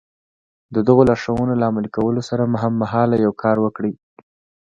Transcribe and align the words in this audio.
د 0.75 0.77
دغو 0.87 1.01
لارښوونو 1.09 1.53
له 1.59 1.65
عملي 1.69 1.89
کولو 1.97 2.21
سره 2.29 2.43
هممهاله 2.63 3.15
يو 3.25 3.31
کار 3.43 3.57
وکړئ. 3.61 3.93